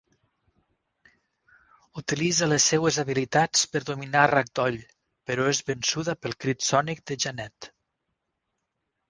Utilitza 2.01 2.47
les 2.49 2.65
seves 2.73 2.97
habilitats 3.03 3.67
per 3.75 3.81
dominar 3.91 4.25
Ragdoll, 4.33 4.81
però 5.31 5.47
és 5.53 5.61
vençuda 5.69 6.17
pel 6.25 6.37
crit 6.47 6.67
sònic 6.71 7.05
de 7.13 7.21
Jeannette. 7.27 7.73